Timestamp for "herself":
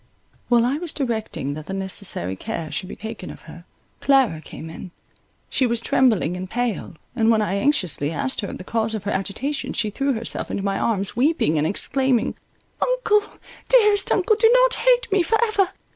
10.13-10.49